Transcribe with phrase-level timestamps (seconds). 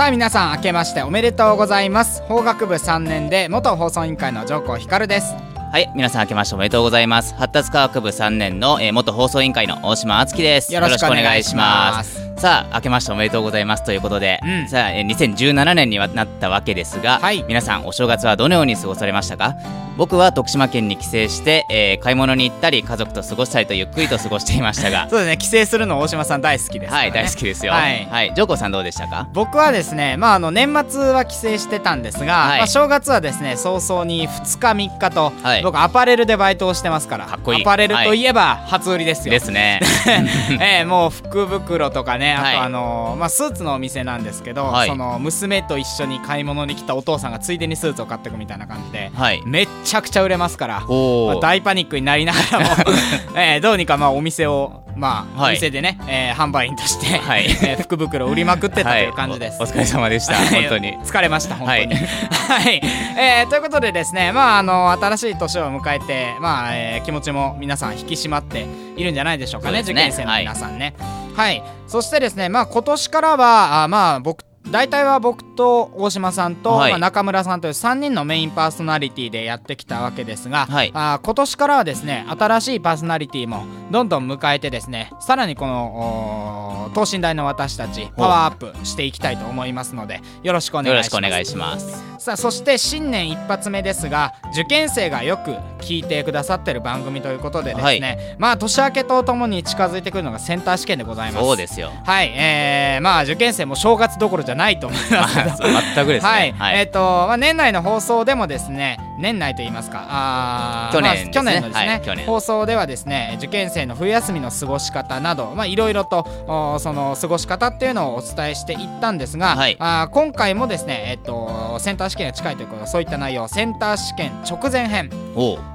[0.00, 2.22] さあ皆さん明けましておめでとうございます。
[2.22, 5.49] 法学部3年で元放送委員会の上皇光です。
[5.70, 7.32] はい、皆さん明けましておめでとうございます。
[7.36, 10.74] 発達科学部3年の、えー元放送委員会の大島敦樹です。
[10.74, 12.28] よろしくお願いします。
[12.38, 14.68] さあ、明けましておめでとうございますということで、うん。
[14.68, 17.44] さあ、えー2017年にはなったわけですが、はい。
[17.46, 19.54] 皆さんお正月はどのように過ごされましたか？
[19.96, 25.36] 僕は徳島県に帰省して、えー買い物に行ったり、家族と過ごしたりとゆっくりと過ごしていましたが、 そうですね。
[25.36, 26.96] 帰省するの大島さん大好きですね。
[26.98, 27.72] はい、大好きですよ。
[27.72, 28.28] ははい。
[28.28, 29.28] い、ジョーコさんどうでしたか？
[29.34, 32.58] 僕はですね、まあ、あの年末は帰省してたんですが、はい。
[32.58, 37.26] まあ、正月はですね早々に2日3日と、はい僕アパレルでバイトをしてますから。
[37.26, 37.62] かっこいい。
[37.62, 38.24] アパレルとい。
[38.24, 39.80] えば初売りですよ、ですね。
[40.60, 42.56] ええもう福袋とかねあと、はい。
[42.56, 44.88] あのまあ、スーツのお店なんですけど、はい。
[44.88, 49.42] その娘と一緒に買い物に来たお父さんがついでにスーツを買ってくみたいな感じで、はい。
[49.44, 52.66] めっちゃくちゃ売れますから、まあ大パニックになりながらも、
[53.36, 59.60] えーどうにかまあお店を、まあはいお店でね、えー販売員として、はい えー福袋を売りまくってたという感じです。
[59.60, 60.34] はい、おお疲れ様でした。
[60.36, 60.96] 本当に。
[61.04, 61.94] 疲れました本当に。
[61.94, 62.80] ははいい、
[63.18, 70.94] えーということでですねまああの新しい年を迎えてまあ、えー気持ちも皆さん引き締まっているんじゃないでしょうかねね受験生の皆さんね。
[71.36, 91.56] はい、そしてですねまあ今年からはあまあ僕大体は僕と大島さんと、はいまあ、中村さんという3人のメインパーソナリティでやってきたわけですが、はいあ今年からはですね新しいパーソナリティもどんどん迎えてですねさらにこのお等身大の私たちパワーアップしていきたいと思いますのでよろしくお願いします。
[91.56, 92.10] ます。
[92.20, 95.52] さあそして新年一発目ですが受験生がよく
[95.82, 101.90] 聞いてくださってる番組ということでですね、まあ年明けとともに近づいてくるのがセンター試験でございますそうですよ。
[102.04, 106.54] はいえー、まあ受験生も正月どころじゃないと思います 全くですね。
[106.58, 125.10] はい、えっ、と、まあ、年内の放送でもですね年内と言いますかあー去年まあ去年のでですすね、ねはい去年放送ではですね受験生の冬休みの過ごし方などまあいろいろとおその過ごし方っていうのをお伝えしていったんですが、はいあー今回もですねえっ、とセンター試験が近いということでそういった内容センター試験直前編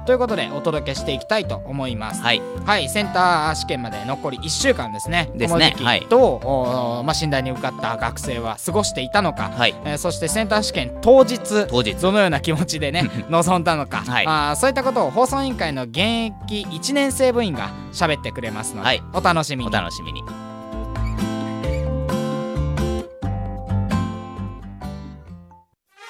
[0.06, 2.22] ということでお届けしていきたいと思います。
[2.22, 2.42] はい。
[2.64, 5.30] はい、センター試験まで残り1週間ですね。
[5.34, 9.74] ですねこの時期どう、おまあ、診断に受かった学生は過ごしていたのか、はい。
[9.84, 11.94] えーそしてセンター試験当日当日。
[11.94, 13.10] どのような気持ちでね
[13.42, 14.26] 臨んだのか、はい。
[14.26, 19.02] あーそういったことを放送委員会の現役1年生部員が喋ってくれますので、はい。
[19.12, 19.68] お楽しみに。
[19.68, 20.22] お楽しみに。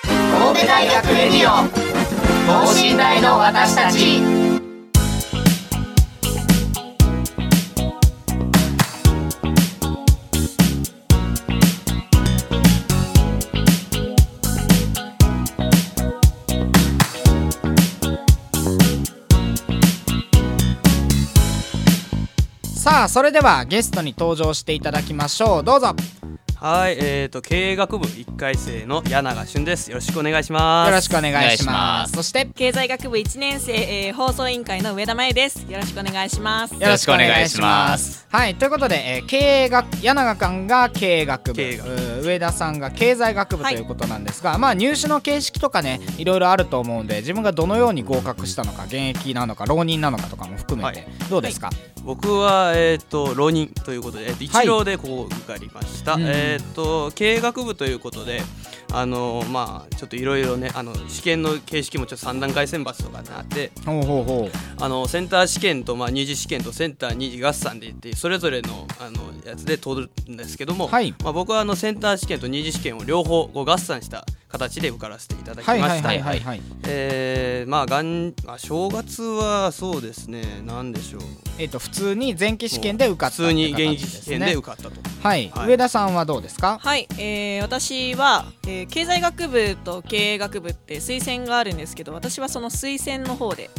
[0.02, 1.68] 神戸大学レディオ
[2.46, 4.55] 等身大の私たち
[22.86, 25.64] さあそれではゲストに登場していただきましょう。
[25.64, 25.88] どうぞ。
[26.54, 29.90] はい、えー、と経営学部1回生の柳永俊です。
[29.90, 30.88] よろしくお願いします。
[30.88, 32.12] よろしくお願いしまます。
[32.12, 32.46] すそして。
[32.46, 35.66] 経済学部1年生、えー放送委員会の上田真由です。
[35.68, 36.74] よろしくお願いします。
[36.74, 38.24] よろしくお願いします。
[38.30, 41.62] はい、ということで、えー経営学柳永君が経営学部。
[42.22, 43.74] 上田さんが経済学部とはい。
[43.74, 51.08] いうことなんですが、まあ入試の形式とかねいろいろあると思うんで自分がどのように合格したのか現役なのか浪人なのかとかも含めて、はい。
[51.28, 51.68] どうですか、
[52.06, 56.14] 僕はえっ、と浪人ということで、えーとはい一浪でここ受かりました。
[56.14, 58.40] うんえっ、と経営学部ということで。
[58.92, 75.82] あのまあちょっといろいろねあの試験の形式もちょっと3段階選抜とかになってあのセンター試験と、まあ、二次試験とセンター二次合算でいってそれぞれのあのやつで通るんですけども、はいまあ、僕はあのセンター試験と二次試験を両方合算した形で受からせていただうきました。
[75.82, 76.62] はいはいはいはいはい。
[76.84, 80.62] えー、まあがんあ正月はそうですね。
[80.64, 81.22] なんでしょう。
[81.58, 84.90] えっ、と普通に前期試験で受かった普通に現役試験形ですねで受かったと、
[85.22, 85.68] はい、はい。
[85.68, 86.78] 上田さんはどうですか？
[86.82, 93.70] はい、えー私は、えー経済学部と経営学部って推薦があるんですけど私はその推薦の方で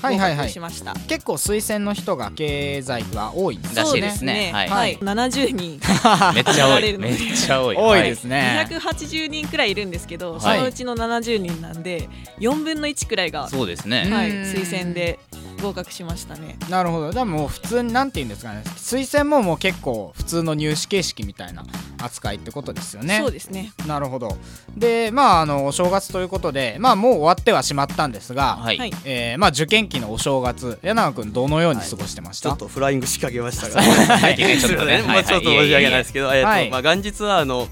[0.00, 0.38] 合はいはいはい。
[0.38, 4.50] 格しました、結構推薦の人が経済が多いんですらしいねですね。
[4.52, 4.68] はい。
[4.68, 5.80] はい、70人。
[6.34, 6.98] めっちゃ多い。
[6.98, 7.76] めっちゃ多い。
[7.76, 10.40] 多いですね、280人くらいいるんですけど、はい。
[10.40, 12.08] そのうちの70人なんで
[12.38, 14.08] 4分の1くらいが、そうですね。
[14.10, 15.18] はい、うん推薦で
[15.60, 16.56] 合格しましたね。
[16.68, 17.12] なるほど。
[17.12, 18.62] でも普通になんて言うんですかね。
[18.76, 21.64] 推薦ももう結構普通の入試形式みたいな
[22.02, 23.18] 扱いってことですよね。
[23.20, 23.72] そうですね。
[23.86, 24.36] なるほど。
[24.76, 28.92] でまああのお正月ということでまあもう終わってはしまったんですが、はい、はい。
[29.04, 33.82] えーまあ受験期のお正月柳川君どのように過ごしてました、ちょっとフライング仕掛けましたが
[34.18, 35.24] 最近ねちょっとねすい。
[35.24, 36.70] ちょっと申し訳ないですけど、えっとはい。
[36.70, 37.68] まあ元日はあの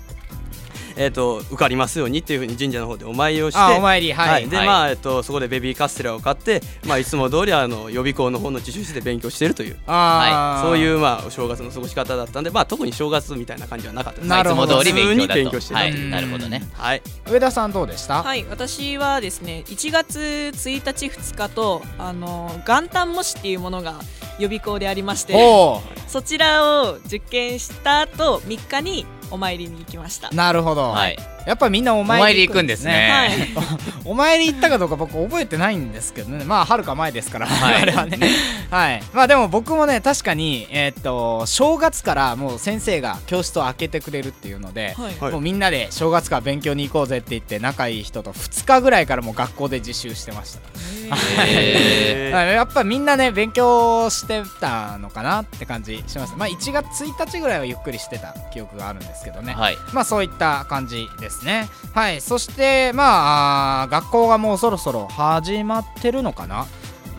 [0.99, 4.67] えっと受かりますようにっていうふうに神社の方でお参りをしてあお参りはい、ではい。
[4.67, 10.69] まあえっとそこでベビーカステラを買ってまあいつも通りあの予備校の方の自習室で勉強しているというあー。
[10.69, 14.19] そういうまあお正月の過ごし方だったんでまあ特に正月みたいな感じはなかった。
[14.19, 14.83] ですなるほど。
[14.83, 15.85] いつも通り勉強だ普通に勉強してたと。
[15.85, 15.93] はい。
[15.93, 16.11] うん。
[16.11, 16.63] なるほどね。
[16.75, 17.03] はい。
[17.31, 18.45] 上田さんどうでした、はい。
[18.51, 20.19] 私はですね1月
[20.55, 24.01] 1日2日とあの元旦模試っていうものが
[24.39, 30.29] 予備校でありましておそちらを受験した後3日にお参りに行きました。
[30.29, 31.17] ーなるほど、はい
[31.49, 33.09] やっぱみんなおお参り行くんですね。
[33.11, 33.31] はい。
[34.05, 36.45] お参り行ったかどうか僕覚えてないんですけどね。
[36.45, 37.83] まあはるか前ですから、はい。
[37.83, 38.19] あれはね。
[38.71, 39.03] はい。
[39.15, 50.61] まあでも僕もね確かにえーっと正月からもう先生が教室を開けてくれるっていうので、もうみんなで正月から勉強に行こうぜって言って仲いい人と2日ぐらいからもう学校で自習してました。
[51.47, 52.49] へ はい。
[52.53, 56.35] やっぱみんなね勉強してたのかなって感じします。
[56.37, 59.79] まあ1月1日ぐらいはゆっくりしてた記憶があるんですけどね、ーはい。
[59.95, 61.69] まあそういった感じですね。
[61.95, 62.21] はい。
[62.21, 66.67] そしてまあ学校がもうそろそろ始まってるのかな？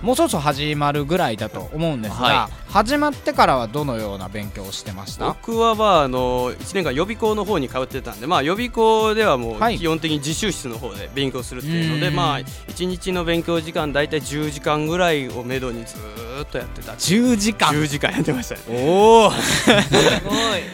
[0.01, 5.25] もうそろそろ始まるぐらいだと思うんですが、は始まってからはどのような勉強をしてました？
[5.27, 9.77] 僕はまああの1年間予備校の方に通ってたんでまあ予備校ではもうはい。
[9.77, 12.15] 基本的に自習室の方で勉強するっていうので、うん。
[12.15, 16.93] まあ1日の勉強時間大体10時間ぐらいをめどにずーっとやってた。
[16.93, 18.61] 10時間？10時間やってましたね。
[18.69, 19.83] おお すごい。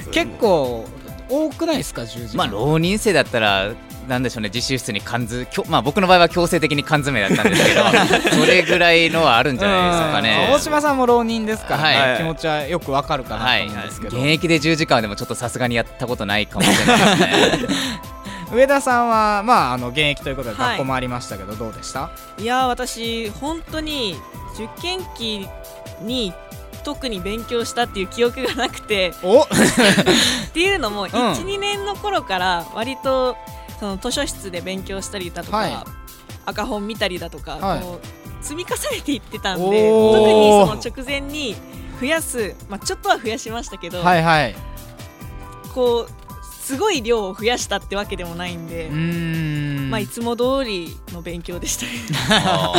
[0.14, 0.86] 結構
[1.30, 3.72] 多くないですか10時間まあ浪人生だったら
[4.08, 7.82] なんでしょうね自習室に缶詰まあ僕の場合は強制的に缶詰だったんですけど
[8.40, 10.24] それぐらいのはあるんじゃないですかうん。
[10.24, 12.18] ね大島さんも浪人ですから、ねはい。
[12.18, 17.18] 気持ちはよくわかるかなとはい思うんですけど、現役で10時間はでもちょっとさすがにやったことないかもしれない
[17.60, 17.70] ですね。
[18.54, 20.70] 上田さんはまああの現役ということではい。
[20.74, 22.12] 学校もありましたけど、どうでした？
[22.38, 24.16] いやー私本当に
[24.54, 25.48] 受験期
[26.02, 26.32] に
[26.86, 29.14] 特に勉強したっていう記憶がなくて。
[29.24, 29.42] お。
[29.42, 29.48] っ
[30.54, 31.10] ていうのも、ん。
[31.10, 33.36] 12年の頃から割と
[33.80, 35.74] その図書室で勉強したりだとか、はい。
[36.46, 37.82] 赤本見たりだとか、はい。
[37.82, 41.56] こう積み重ねていってたんで特にその直前に
[42.00, 44.56] 増やす、まあ、ちょっとは増やしましたけど、はいはい。
[45.74, 46.26] こう
[46.62, 48.90] すごい量を増やしたってわけでもないんで、
[49.90, 51.86] まあ、いつも通りの勉強でした。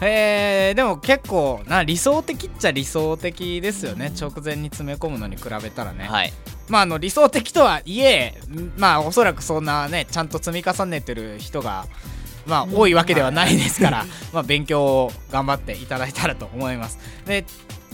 [0.00, 4.12] えー、でも結構な理想的っちゃ理想的ですよね。
[4.18, 6.32] 直前に詰め込むのに比べたらね、ーはい。
[6.68, 11.86] まああの理想的とはいえんまあおそらくそんなねちゃんと積み重ねてる人が
[12.46, 16.98] まあ多いわけではないですから、まあ勉強を頑張っていただいたらと思います。
[17.26, 17.44] で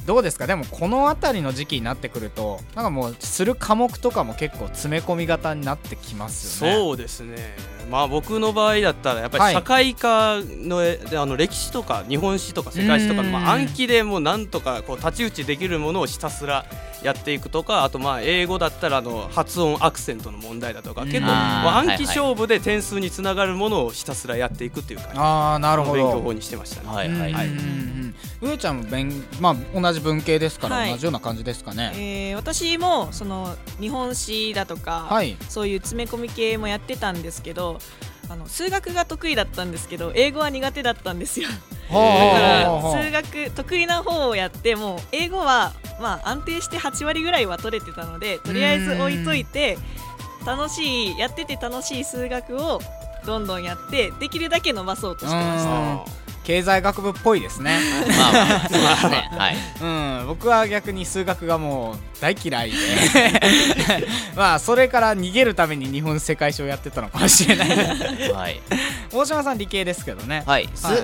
[0.07, 0.47] どうですか？
[0.47, 6.77] でもこの辺りの時期になってくるとなんかもうする科目とかも結構詰め込み型になってきますよね。
[6.77, 7.55] そうですね。
[7.91, 9.55] まあ僕の場合だったらやっぱはい。
[9.55, 10.81] り社会科の,、
[11.21, 13.33] あの歴史とか日本史とか世界史とかの、うん。
[13.33, 16.65] まあ、暗記でもうなんとかこう太刀打ちできるものをひたすら
[17.03, 26.03] やっていくとかあとまあ英語だったらあの発音アクセントの問題だとか結構、うんまあ、暗記勝負で点数につながるものをひたすらやっていくっていう感じああなるほど。
[26.03, 26.89] の勉強法にしてましたね。
[26.89, 27.49] はいはいはい
[28.41, 30.91] 上ちゃんも勉、まあ、同じ文系ですから、はい。
[30.91, 31.93] 同じような感じですかね。
[31.97, 37.79] えー私もその日本史だとか、はい、そういう詰め込み系もやってたんですけど
[38.29, 41.49] あの数学が得意だったんですけど英語は苦手だったんですよ。
[41.49, 49.77] だかはら数学得意な方をやってもう英語はまあ安定して8割ぐらいは取れてたのでとりあえず置いといて
[50.47, 52.81] 楽しいやってて楽しい数学を
[53.27, 55.71] どんどんやってできるだけ伸ばそうとしてました。
[55.71, 57.79] うん経済学部っぽいですね。
[58.19, 59.31] まあまあそうですね。
[59.31, 59.57] はい。
[60.21, 62.77] うん、僕は逆に数学がもう大嫌いで。
[64.35, 67.69] まあそれから逃げるために日本世界史をやってたのかもしれない。
[68.33, 68.61] はい。
[69.13, 70.43] 大島さん理系ですけどね。
[70.45, 70.97] はい、すはい。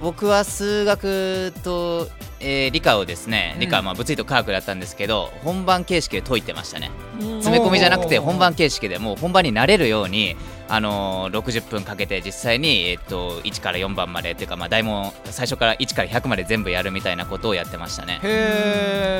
[0.00, 2.08] 僕は数学と、
[2.40, 6.90] えー理科をですね理科はうんまあ物理と科学だったんですけど、本番形式で解いてましたね。
[7.20, 7.28] うん。
[7.42, 10.34] 詰め込みじゃなくて本番形式でもう本番に慣れるように、
[10.68, 18.20] あのー60分かけて実際に、えっと1から4番までっていうか、まあ、題問最初から1から100まで全部やるみたいなことをやってましたね。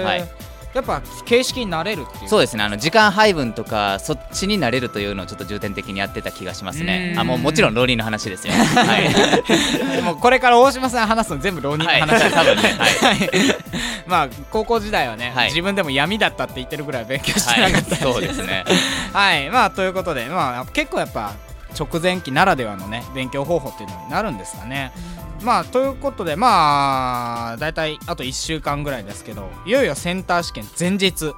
[0.05, 2.29] はいやっぱ形式になれるっていう。
[2.29, 2.65] そうですね。
[2.65, 7.13] あの時間配分とかそっちになれるというのをちょっと重点的にやってた気がしますね。
[7.15, 7.21] うん。
[7.21, 8.55] あもうもちろん浪人の話ですよ。
[8.55, 10.03] はい。
[10.03, 13.19] もうこれから大島さん話すの全部浪人のはい話です、多分ねはい。
[13.19, 13.31] はい。
[14.07, 15.49] まあ高校時代はね、はい。
[15.49, 18.65] 自分でも闇だったって言ってるぐらい勉強してなかったんで、そうですね。
[19.13, 19.49] はい。
[19.51, 21.35] まあということでまあ結構やっぱ
[21.79, 24.93] 直前期ならではのね勉強方法っていうのになるんですかね
[25.45, 31.35] まあということでまあ大体あと1週間ぐらいですけどいよいよセンター試験前日。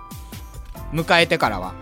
[0.92, 1.74] 迎えてからは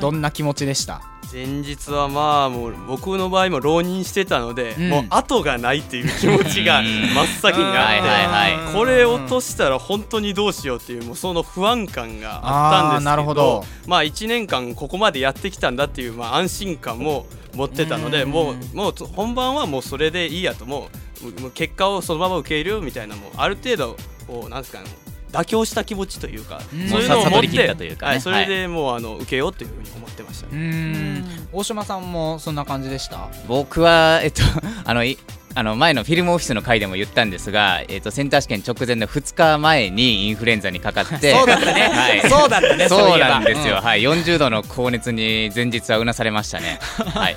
[0.00, 4.88] どんな気持ちでした、前日はまあもう僕の場合も浪人してたので、うん。
[4.90, 6.86] もう後がないっていう気持ちが うん。
[6.86, 8.74] 真っ先にあって、はいはいはい。
[8.74, 13.64] これ落としたら本当にどうしようっていうもうその不安感があったんですけどあーなるほど。
[13.86, 18.30] まあ1年間ここまでやってきたんだっていうまあ安心感も持ってたのでうん。
[18.30, 20.96] もうもう本番はもうそれでいいやともう
[21.40, 23.96] もう結果をそのまま受け入れるみたいなもうある程度
[24.26, 24.86] こうなんですかね
[25.32, 26.88] 妥協した気持ちというか、うん。
[26.88, 28.10] そういうのを持っもう悟り切てったというかね。
[28.12, 30.52] はい、それでもうあの受けようというふうに思ってましたね。
[30.52, 31.48] うーん。
[31.52, 33.28] 大島さんもそんな感じでした？
[33.46, 34.42] 僕はえっと
[34.84, 35.18] あのい
[35.54, 42.20] あの前のフィルムオフィスの回でも言ったんですが、えっとセンター試験直前の2日前にインフルエンザにかかってそうだったね、はい。
[42.28, 43.82] そうだったねそうなんですよ、うん。
[43.82, 47.36] はい、40度の高熱に前日はうなされましたね、はい、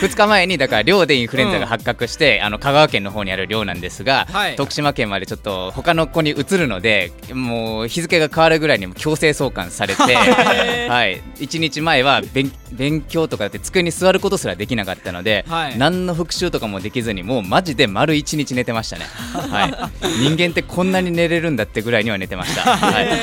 [0.00, 4.56] 2日前にだから寮でインフルエンザが発覚して、あの香川県の方にある寮なんですが、はい。
[4.56, 15.78] 徳島県までちょっと他の子に移るのでもう日付が変わるぐらいにも強制送還されて、はい、1日前は勉勉強とかって机に座ることすらできなかったので、はい。
[15.78, 23.18] 何の復習とかもできずにもうマジで丸1日寝てましたね、はい、 人間ってこんなに寝れるんだってぐらいには寝てました、 はいはい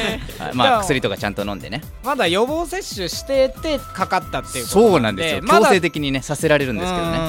[0.53, 1.81] まあ薬とかちゃんと飲んでね。
[2.03, 5.41] まだ予防接種しててかかったっていうことそうなんですよ。
[5.41, 7.17] 強制的にねさせられるんですけどね。
[7.17, 7.21] う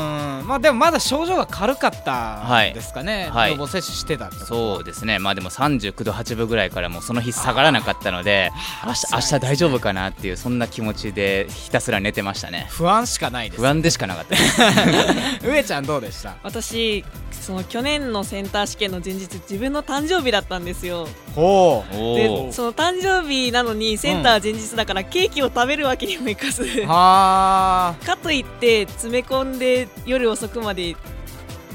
[0.45, 0.47] ん。
[0.47, 3.53] まあでもまだ症状が軽かったんですかね、はい。
[3.53, 5.19] 予防接種してたってことそうですね。
[5.19, 8.51] まあでも39度8分ぐらいからもうその日下がらなかったので
[8.85, 12.67] 明日明日大丈夫かなっていうそんな気持ちでひたすら寝てましたね。
[12.71, 14.35] 不安しかないです不安でしかなかった。
[14.35, 14.37] で
[15.41, 16.35] す上ちゃんどうでした？
[16.43, 21.09] 私その去年のセンター試験の前日自分の誕生日だったんですよ。
[21.35, 21.95] ほう。
[21.95, 30.95] でその誕生日なのにセンター前日だからケーキを食べるわけにもいかず、はかといって詰め込んで夜遅くまで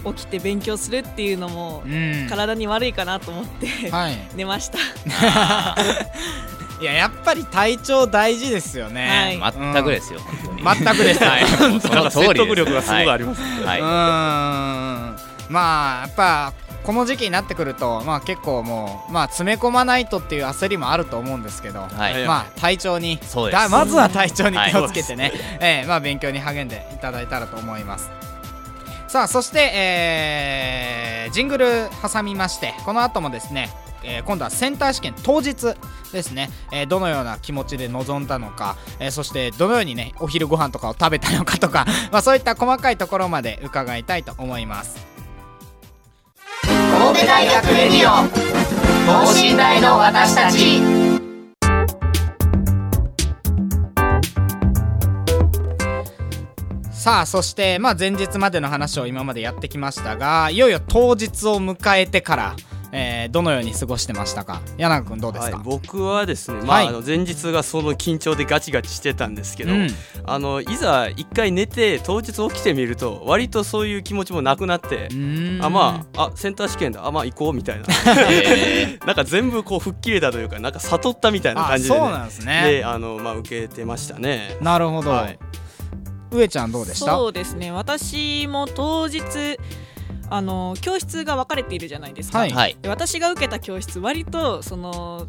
[0.06, 1.84] 起きて勉強するっていうのも
[2.30, 4.16] 体に悪いかなと思ってはい。
[4.36, 4.78] 寝ました。
[6.80, 9.54] いややっぱり体調大事ですよね、はい。
[9.74, 10.64] 全くですよ本当に。
[10.64, 11.24] 全くです。
[11.24, 11.46] はい。
[11.50, 12.20] そなんかの通りです。
[12.20, 13.80] 説得力がすごいあります、はい、はい。
[13.82, 13.84] ん。
[15.50, 16.54] まあやっぱ
[16.88, 22.26] この時期になってくるとまあ結構もうまあ詰め込まないとっていう焦りもあると思うんですけど、はい。
[22.26, 23.62] まあ体調にそうです。
[23.62, 24.72] だまずは体調にはい。
[24.72, 28.10] 気をつけてね、えーまあ勉強に励んでいただいたらと思います。
[29.10, 33.70] さあそして、えージングル挟みましてこの後もですね
[34.02, 35.76] えー今度はセンター試験当日
[36.14, 45.07] ですね、えーどのような気持ちで臨んだのか、えーそしてどのようにねお昼ご飯とかを食べたのかとか、 まあ、そういった細かいところまで伺いたいと思います
[46.98, 48.28] 神戸大学レディオ。
[49.06, 50.82] 等身大の私たち。
[56.92, 62.56] さあそして、まあ、前日までの話を今までやってきましたがいよいよ当日を迎えてから、
[62.92, 64.62] えーどのように過ごしてましたか？
[64.78, 66.88] 柳君どうですはいか、、僕はですね、まあはい。
[66.88, 69.90] あの前日がその緊張でガチガチしてたんですけど、うん。
[70.26, 75.10] あのいざ一回寝て当日起きてみると割とそういう気持ちもなくなって
[75.62, 77.86] あまああセンター試験だあまあ行こうみたいな。
[78.32, 82.64] え なんか全部こう吹っ切れたというかなんか悟ったみたいなあ感じで,、そうなんですね。
[82.72, 84.58] であの、まあ、受けてましたね。
[84.62, 85.40] なるほど、はい。
[86.32, 87.12] 上ちゃんどうでした？
[87.12, 87.72] そうですね。
[87.72, 89.22] 私も当日
[90.30, 92.50] あの教室が分かれているじゃないですか、はい。
[92.50, 92.78] ーはい。
[92.82, 95.28] で私が受けた教室割とその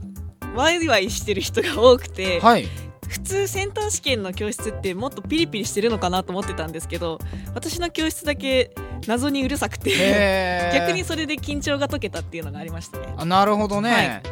[0.55, 2.67] ワイワイしてる人が多くて、はい
[3.09, 7.19] 普通センター試験の教室ってもっとピリピリしてるのかなと思ってたんですけど
[7.55, 8.71] 私の教室だけ
[9.07, 13.15] 謎にうるさくて 逆にそれで緊張が解けたっていうのがありましたね。
[13.17, 14.23] あなるほどね、はい。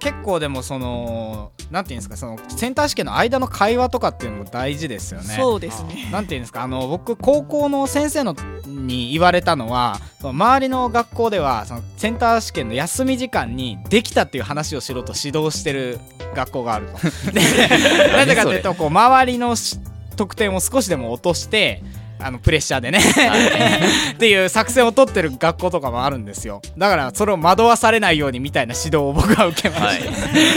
[0.00, 5.34] 結構でもそのなんていうんですかそのセンター試験の間の会話とかっていうのも大事ですよね。
[5.34, 6.08] そうですね。
[6.12, 8.36] なんていうんですかあの僕高校の先生の
[8.66, 15.98] に言われたのは周りの学校ではそのセンター試験の休み時間にできたっていう話をしろと指導してる
[16.34, 17.32] 学校があると。
[17.32, 17.40] で
[18.12, 19.78] なぜかというとこう周りのし
[20.16, 21.82] 得点を少しでも落として
[22.20, 23.00] あのプレッシャーでね。
[24.14, 26.62] っていう作戦を取ってる学校とかもあるんですよ。
[26.78, 29.98] だからそれを惑わされないようにみたいな指導を僕は受けまし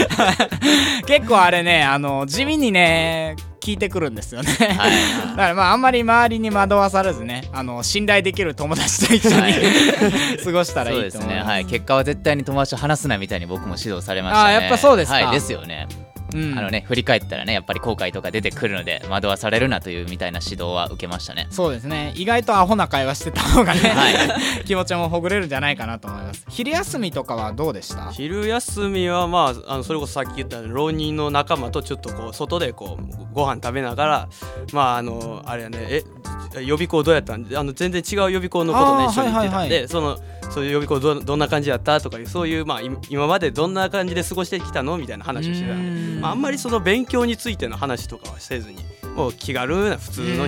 [0.08, 0.36] た、はい。
[1.06, 3.36] 結構あれねあの地味にね
[3.68, 4.68] 聞いてくるんですよね、はい。
[5.30, 9.54] だからまああんまり周りに惑わされずねあの信頼できる友達と一緒に、はい。
[10.42, 11.48] 過ごしたらいそうですね、いと思います。
[11.48, 14.56] はい、結果は絶対に友達と話すなみたいに僕も指導されましたね。
[14.56, 15.16] あーやっぱそうですか。
[15.16, 15.86] はい、ですよね。
[16.34, 16.58] うん。
[16.58, 21.46] あのね、振り返ったらね、やっぱり後悔とか出てくるので、惑わされるなというみたいな指導は受けましたね。
[21.50, 22.12] そうですね。
[22.16, 26.44] 意外とアホな会話してた方がね、 は 気持ちもほぐれるんじゃないかなと思います。
[26.48, 28.10] 昼休みとかはどうでした？
[28.12, 34.28] 昼休みはまああのそれこそさっき言った浪人の仲間とちょっとこう外でこうご飯食べながら
[34.72, 36.02] まああのあれやねえ
[36.62, 40.18] 予備校どうやったんあの全然違う予備校のことね一緒に行ってたんで、はいはいその
[40.50, 48.78] そういう予備校どどんな感じやったとかいうそういうまあい今までどんな感じで過ごしてきたのみたいな話をしてたんでまあ、あんまりその勉強についての話とかはせずに
[49.14, 50.46] もう気軽な普通の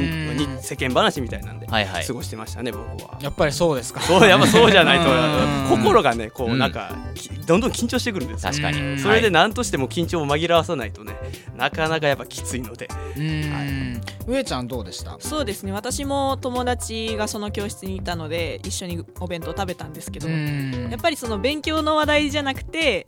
[0.62, 2.06] 世間話みたいなんではいはい。
[2.06, 3.18] 過ごしてましたね、僕は。
[3.20, 4.00] やっぱりそうですか。
[4.00, 5.78] そうやっぱそうじゃないとうん。
[5.78, 6.58] 心がねこううん。
[6.58, 8.52] なんかきどんどん緊張してくるんですよ。
[8.52, 9.00] 確かうんに。
[9.00, 11.14] それではい何としても緊張を紛らわさないとね
[11.60, 12.88] なかなかやっぱきついので。
[13.16, 14.00] うん。
[14.26, 15.16] 上ちゃんどうでした？
[15.20, 15.72] そうですね。
[15.72, 20.88] 私も友達がその教室にいたので一緒にお弁当食べたんですけど、うん。
[20.90, 23.04] やっぱりその勉強の話題じゃなくて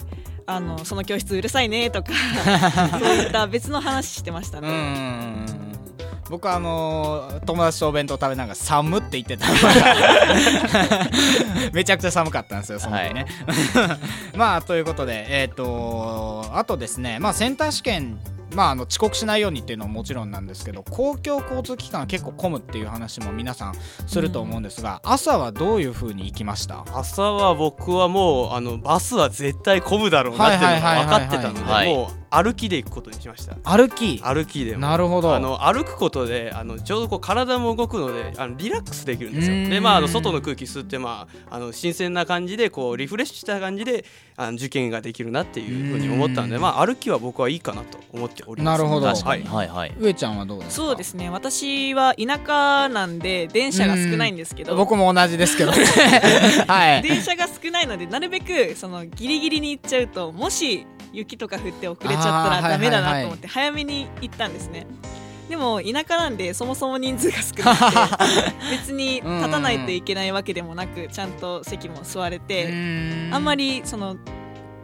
[0.46, 2.12] あのその教室うるさいねとか
[3.00, 4.68] そういった別の話してましたうね。
[4.68, 5.46] ん。
[6.30, 9.46] 僕はあのー友達とお弁当食べながら寒って言ってた。
[11.72, 13.26] めちゃくちゃ寒かったんですよその時ね、
[14.36, 18.18] まあということでえっ、とあとですねまあセンター試験
[18.54, 23.74] まあ、あの遅刻しないようにっていうのももちろんなんですけど公共交通機関は結構混むっていう話も皆さん
[24.06, 26.84] すると思うんですが、朝はどういう風に行きました？
[26.92, 33.56] 朝は僕はもうあのバスは絶対混むだろうなっていうのが分かってたのでもう歩きで行くことにしました。
[33.62, 34.20] 歩き？
[34.22, 34.80] 歩きでも。
[34.80, 35.34] なるほど。
[35.34, 39.68] あの歩くことであのちょうどこう体も動くのであのリラックスできるんですよ。
[39.68, 44.04] でまああの外の空気吸ってまああの新鮮な感じでこうリフレッシュした感じで
[44.36, 48.78] あの受験ができるなっていうふうに思ったんでまあ歩きは僕はいいかなと思っております。
[48.78, 49.06] なるほど。
[49.08, 49.44] 確かに。
[49.44, 49.68] はい。
[49.68, 49.94] はいはい。
[50.00, 50.86] 上ちゃんはどうですか？
[50.86, 51.28] そうですね。
[51.28, 54.74] 私は田舎なんで電車が少ないんですけど。
[54.76, 55.72] 僕も同じですけど。
[55.72, 55.78] ね
[56.66, 57.02] はい。
[57.02, 64.86] 電車が少ないのでなるべくそのギリギリに行っちゃうともし雪とか降って遅れちゃったらダメだはいはいはいなと思って早めに行ったんですね。
[65.48, 68.24] でも田舎なんでそもそも人数が少なくて
[68.70, 72.68] 別に立たないといけないわけでもなくちゃんと席も座れて
[73.30, 74.16] あんまりりその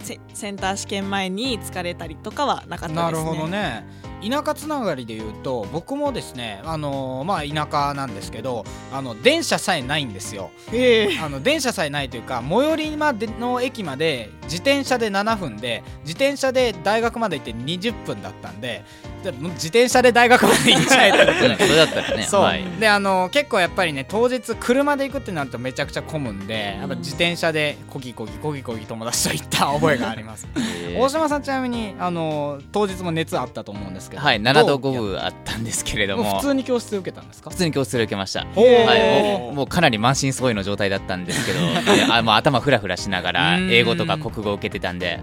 [0.01, 3.03] セセンター試験前に疲れたりとかはなかったですね。
[3.03, 3.85] なるほどね
[4.23, 10.51] 田舎つながりで言うと僕もですねあのーまあ田舎なんですけどあの電車さえないんですよ。
[10.73, 11.19] ええ。
[11.21, 18.85] あの電車さえないというか最寄りまでの駅まで自転車で7分で自転車で大学まで行って20分だったんで
[19.23, 22.23] 自転車で大学まで行っちゃえたらうんそれだったらね。
[22.25, 22.65] そう、はい。
[22.79, 38.41] であの結構やっぱりね当日車で行くってなるとめちゃくちゃ混むんで、やっぱ自転車でこぎこぎこぎこぎ友達と行った覚えがありますえー大島さんちなみにあの当日も熱あったと思うんですけどはい、7度5どう分あったんですけれども普通に教室で受けたんですか普通に教室で受けました。
[38.41, 45.21] はい、もうもうかなり満身創痍の状態だったんですけどであもう頭フラフラしながらうん英語とか国語を受けてたんで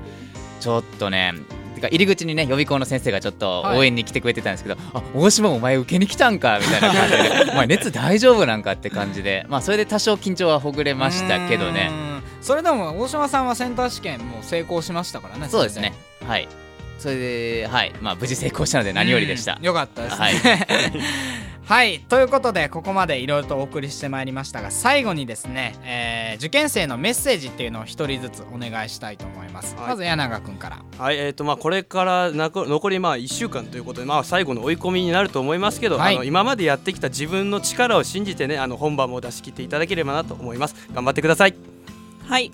[0.60, 1.34] ちょっとね
[1.76, 3.78] てか入り口にね予備校の先生がちょっとはい。
[3.78, 9.46] 応援に来てくれてたんですけど、あ大島お前受けに来たんかみたいな感じで お前熱大丈夫なんかって感じで。
[9.50, 11.90] まあそれで多少緊張はほぐれましたけどね。
[11.92, 12.24] うん。
[12.42, 15.94] それでも大島さんはセンター試験もう成功しましたからねそうですね。
[16.28, 16.48] はい。
[17.00, 17.92] それではい。
[18.02, 19.58] まあ無事成功したので何よりでした。
[19.60, 19.66] うん。
[19.66, 20.22] よかったですね。
[20.22, 20.36] はい
[21.66, 29.88] はいということでここまでいろいろとお送りしてまいりましたが最後にですね、えー受験生のメッセージっていうのを一人ずつお願いしたいと思います、はい。
[29.88, 30.84] まず柳川君から。
[30.98, 36.16] はいえーとまあ、これからなこ残りまあ1週間ということで、まあ、最後の追い込みになると思いますけど、はい。
[36.16, 40.76] あの今までやってきた自分の力を信じてねあの本番も出し切っていただければなと思います。
[40.94, 41.56] 頑張ってください。
[42.28, 42.52] はい、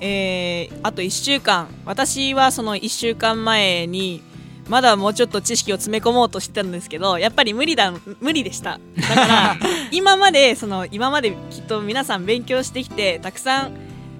[0.00, 1.68] えーあと1週間。
[1.84, 4.22] 私はその1週間前に
[4.70, 8.78] まだもうちょっと知識を詰め込もうとしてたんですけどやっぱり無理だ無理でした。
[8.96, 9.56] だから
[9.90, 13.72] 今までその今まできっと皆さん勉強してきてたくさん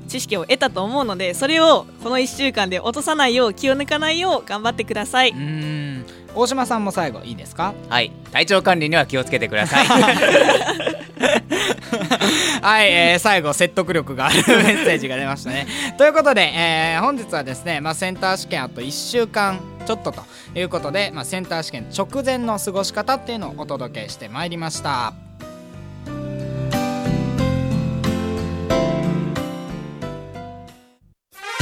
[0.08, 5.30] 知識を得たと思うのでそれをこの1週間で落とさないよう気を抜かないよう頑張ってください。
[5.30, 6.04] うーん。
[6.34, 7.74] 大島さんも最後いいですか？
[7.88, 8.10] はい。
[8.32, 9.86] 体調管理には気をつけてください
[12.62, 15.66] はい、えー最後説得力がある メッセージが出ましたね。
[15.98, 20.22] ということで、えー本日はですね、まあ、センター試験あと1週間ちょっとと
[20.54, 25.12] いうことで、まあ、センター試験直前の過ごし方っていうのをお届けしてまいりました。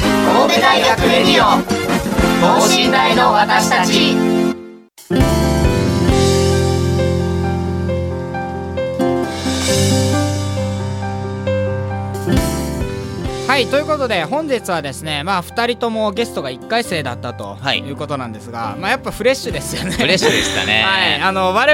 [0.05, 1.63] 神戸大学レディオ
[2.41, 4.15] 等身大の私たち
[13.59, 17.81] ははいということで本日はですねまあ2人ともゲストが1回生だったとはい。
[17.81, 19.91] いうことなんですが、まあやっぱフレッシュですよね。
[19.91, 20.83] フレッシュでしたね。
[20.87, 21.73] はいあの我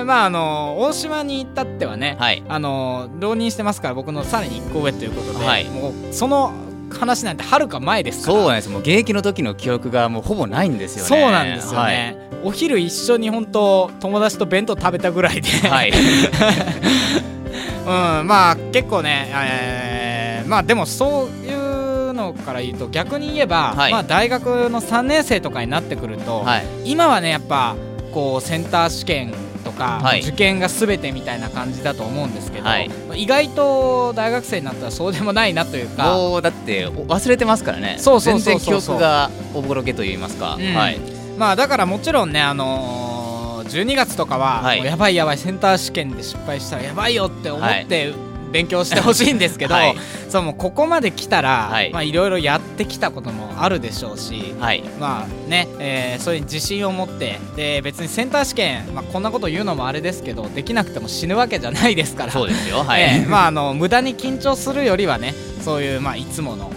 [0.00, 2.42] 々まああの大島に至ってはね、はい。
[2.48, 5.64] あの浪人してますから僕のさらに1個上ということで、はい。
[5.66, 6.52] もうその
[6.90, 8.38] 話なんてはるか前ですから。
[8.38, 8.68] そうなんです。
[8.68, 11.08] もう現役の時の記憶がもうほぼないんですよね。
[11.08, 15.92] そうなんですよね、お昼一緒に本当友達と弁当食べたぐらいで、はい、はい。
[18.20, 19.83] うん、まあ結構ね、えー
[20.46, 23.92] まあでもそういうのから言うと逆に言えば、はい。
[23.92, 26.64] まあ大学の3年生とかになってくると、はい。
[26.84, 27.76] 今はねやっぱ
[28.12, 30.20] こうセンター試験とか、はい。
[30.20, 32.90] 受験が全てみたいな感じだと思うんですけど、はい。
[33.14, 36.14] 意外と大学生になったらそうでもないなというか。
[36.14, 37.96] もうだってお忘れてますからね。
[37.98, 40.74] そうそうそう記憶がおぼろげと言いますか、うん。
[40.74, 40.98] はい。
[41.38, 43.04] まあだからもちろんねあのー
[43.64, 44.84] 12月とかは、はい。
[44.84, 48.12] やばいやばいセンター試験で失敗したらやばいよって思って、
[48.54, 49.96] 勉強してほしいんですけど、はい。
[50.28, 51.90] そうもうここまで来たら、はい。
[51.92, 54.84] まあいろいろやってきたこともあるでしょうし、はい。
[55.00, 62.32] まあね、えーそういう自信を持ってで別にセンター試験、まあ、こんなこと言うのもあれですけどできなくても死ぬわけじゃないですから。
[62.32, 66.73] そうですよはい、ええまああの無駄に緊張するよりはねそういうまあいつもの気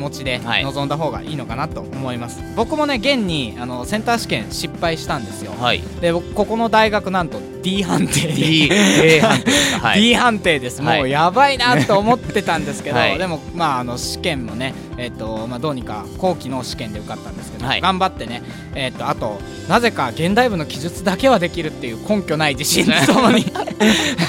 [0.00, 0.64] 持ちではい。
[0.64, 5.52] 臨んだ方がいいのかなと思います、僕もね現にあのセンター試験失敗したんですよ。
[5.52, 5.82] はい。
[6.00, 8.28] で僕ここの大学なんと D 判定。
[8.28, 10.00] で D A 判定 はい。
[10.00, 10.98] D 判定です、はい。
[10.98, 13.18] もうやばいなと思ってたんですけど、はい。
[13.18, 17.80] でもまああの試験もねえっ、とまあどうにか後期の試験で受かったんですけど、はい。
[17.80, 18.42] 頑張ってね
[18.74, 23.46] えっ、とあとなぜか現代部の記述だけはできるっていう根拠ない自信とともに。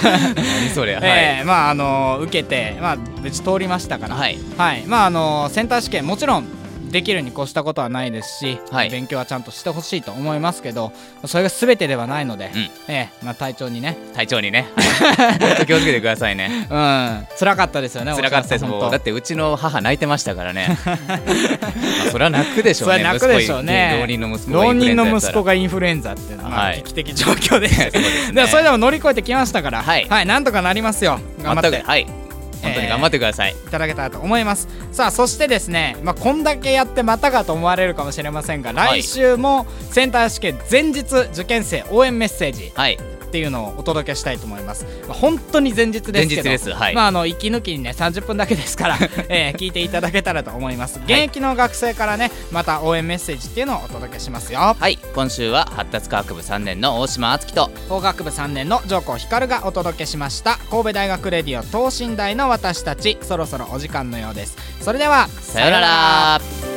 [0.04, 4.16] 何それ はい、ええまああの受けてまあ無事通りましたから。
[4.16, 4.38] はい。
[4.58, 6.61] はい、まああのセンター試験もちろん
[6.92, 8.90] できるに越したことはないですし、はい。
[8.90, 10.92] 勉強はちゃんとしてほしいと思いますけど
[11.26, 12.62] それが全てではないので、うん。
[12.62, 13.98] ええまあ、体調にね。
[14.14, 14.68] 体調にね。
[15.40, 16.68] 本当気をつけてくださいね。
[16.70, 17.28] うん。
[17.40, 18.92] 辛かったですよね辛かったですもう。
[18.92, 20.78] だってうちの母泣いてましたからね。
[20.86, 23.98] まあそれは泣くでしょうね泣くでしょうね。
[24.00, 27.92] 浪人の息子が浪人のインフルエンザやったら息子がインフルエンザっていうのは、まあはい危機的状況で ね。
[28.34, 30.26] でもそれでも乗り越えてきましたからはい。
[30.26, 31.20] なんとかなりますよ。
[31.42, 31.82] 頑張って。
[31.86, 32.21] はい
[32.62, 34.68] 本当に頑張ってください、いただけたらと思います。
[34.92, 39.02] さあそしてですね、まあ、こんだけやってまたかと思われるかもしれませんが、はい。
[39.02, 41.02] 来週もセンター試験前日
[41.34, 42.72] 受験生応援メッセージ。
[42.76, 42.98] はい
[43.32, 46.72] っていうのをお届けしたいと思います、まあ、本当に前日ですけどす。
[46.72, 46.96] はい。
[46.96, 48.98] まああの息抜きにね30分だけですから、
[49.30, 51.00] えー聞いていただけたらと思います。
[51.06, 54.76] 現役の学生からねまた応援メッセージっていうのをお届けしますよ。
[54.78, 55.00] はい。
[55.16, 63.18] 今週は発達科学部3年の大島敦樹と法学部3年の上皇光がお届けしました神戸大学レディオ等身大の私たち。
[63.22, 64.58] そろそろお時間のようです。
[64.82, 66.71] それではさよなら